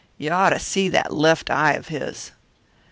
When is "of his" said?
1.73-2.31